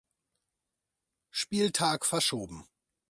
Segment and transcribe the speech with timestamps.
[1.29, 2.67] Spieltag verschoben.